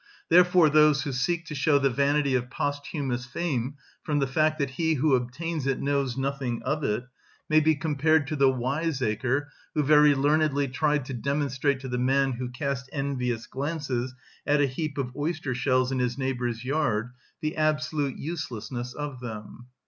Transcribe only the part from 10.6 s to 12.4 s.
tried to demonstrate to the man